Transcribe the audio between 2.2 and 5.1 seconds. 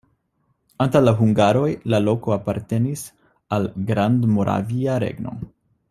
apartenis al Grandmoravia